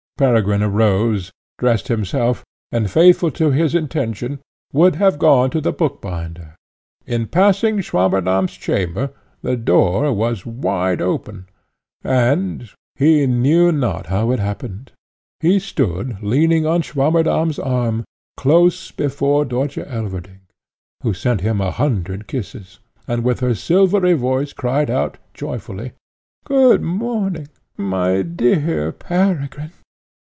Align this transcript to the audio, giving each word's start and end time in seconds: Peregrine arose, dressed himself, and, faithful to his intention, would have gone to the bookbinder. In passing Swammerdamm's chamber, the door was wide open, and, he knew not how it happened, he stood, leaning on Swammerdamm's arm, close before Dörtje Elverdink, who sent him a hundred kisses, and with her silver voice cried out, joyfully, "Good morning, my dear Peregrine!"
Peregrine 0.17 0.61
arose, 0.61 1.31
dressed 1.57 1.87
himself, 1.87 2.45
and, 2.71 2.91
faithful 2.91 3.31
to 3.31 3.49
his 3.49 3.73
intention, 3.73 4.37
would 4.71 4.93
have 4.97 5.17
gone 5.17 5.49
to 5.49 5.59
the 5.59 5.71
bookbinder. 5.71 6.55
In 7.07 7.25
passing 7.25 7.81
Swammerdamm's 7.81 8.53
chamber, 8.55 9.09
the 9.41 9.57
door 9.57 10.13
was 10.13 10.45
wide 10.45 11.01
open, 11.01 11.47
and, 12.03 12.69
he 12.95 13.25
knew 13.25 13.71
not 13.71 14.05
how 14.13 14.29
it 14.29 14.37
happened, 14.39 14.91
he 15.39 15.57
stood, 15.57 16.21
leaning 16.21 16.67
on 16.67 16.83
Swammerdamm's 16.83 17.57
arm, 17.57 18.05
close 18.37 18.91
before 18.91 19.43
Dörtje 19.43 19.89
Elverdink, 19.89 20.43
who 21.01 21.15
sent 21.15 21.41
him 21.41 21.59
a 21.59 21.71
hundred 21.71 22.27
kisses, 22.27 22.77
and 23.07 23.23
with 23.23 23.39
her 23.39 23.55
silver 23.55 24.13
voice 24.15 24.53
cried 24.53 24.91
out, 24.91 25.17
joyfully, 25.33 25.93
"Good 26.45 26.83
morning, 26.83 27.47
my 27.75 28.21
dear 28.21 28.91
Peregrine!" 28.91 29.71